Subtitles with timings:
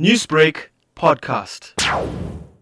[0.00, 1.72] Newsbreak podcast.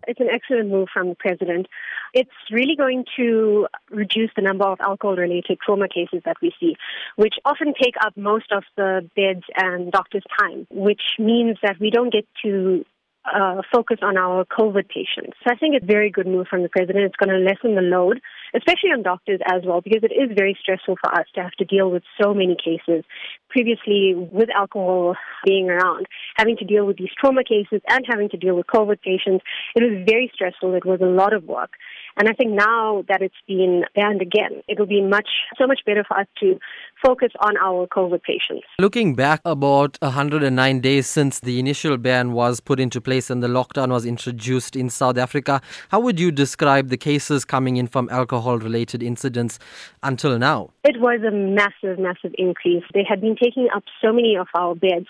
[0.07, 1.67] It's an excellent move from the president.
[2.13, 6.77] It's really going to reduce the number of alcohol related trauma cases that we see,
[7.17, 11.89] which often take up most of the beds and doctors' time, which means that we
[11.89, 12.85] don't get to
[13.25, 15.39] uh, focus on our COVID patients.
[15.43, 17.07] So I think it's a very good move from the president.
[17.07, 18.21] It's going to lessen the load,
[18.55, 21.65] especially on doctors as well, because it is very stressful for us to have to
[21.65, 23.05] deal with so many cases.
[23.49, 25.15] Previously, with alcohol
[25.45, 29.01] being around, having to deal with these trauma cases and having to deal with COVID
[29.03, 29.45] patients,
[29.77, 30.75] it was very stressful.
[30.75, 31.73] It was a lot of work.
[32.17, 35.29] And I think now that it's been banned again, it will be much,
[35.59, 36.59] so much better for us to
[37.03, 38.67] focus on our COVID patients.
[38.79, 43.49] Looking back about 109 days since the initial ban was put into place and the
[43.49, 48.09] lockdown was introduced in South Africa, how would you describe the cases coming in from
[48.43, 49.59] alcohol related incidents
[50.03, 50.71] until now?
[50.85, 52.83] It was a massive, massive increase.
[52.93, 55.07] They had been taking up so many of our beds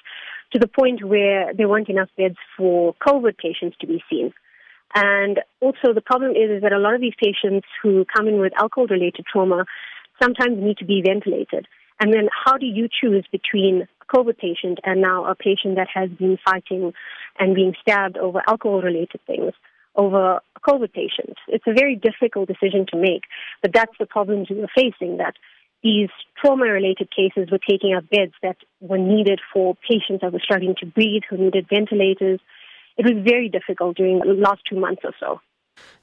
[0.52, 4.32] to the point where there weren't enough beds for COVID patients to be seen.
[4.94, 8.38] And also the problem is, is that a lot of these patients who come in
[8.38, 9.64] with alcohol related trauma
[10.22, 11.66] sometimes need to be ventilated.
[11.98, 15.88] And then how do you choose between a COVID patient and now a patient that
[15.94, 16.92] has been fighting
[17.38, 19.52] and being stabbed over alcohol related things?
[19.96, 21.38] Over COVID patients.
[21.48, 23.22] It's a very difficult decision to make,
[23.60, 25.34] but that's the problems we were facing that
[25.82, 30.40] these trauma related cases were taking up beds that were needed for patients that were
[30.40, 32.40] struggling to breathe, who needed ventilators,
[32.96, 35.40] it was very difficult during the last two months or so.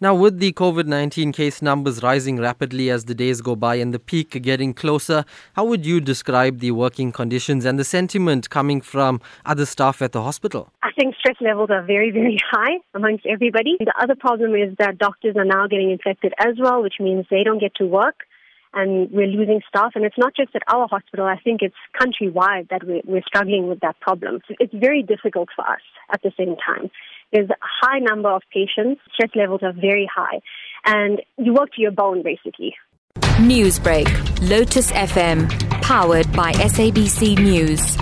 [0.02, 3.94] Now, with the COVID 19 case numbers rising rapidly as the days go by and
[3.94, 8.80] the peak getting closer, how would you describe the working conditions and the sentiment coming
[8.80, 10.72] from other staff at the hospital?
[10.84, 13.76] I think stress levels are very, very high amongst everybody.
[13.80, 17.44] The other problem is that doctors are now getting infected as well, which means they
[17.44, 18.24] don't get to work
[18.74, 19.94] and we're losing staff.
[19.96, 21.26] And it's not just at our hospital.
[21.26, 24.42] I think it's countrywide that we're, we're struggling with that problem.
[24.60, 25.82] It's very difficult for us
[26.12, 26.90] at the same time.
[27.32, 29.02] There's a high number of patients.
[29.14, 30.42] Stress levels are very high.
[30.86, 32.76] And you work to your bone, basically.
[33.40, 34.08] Newsbreak,
[34.50, 35.50] Lotus FM,
[35.82, 37.98] powered by SABC News.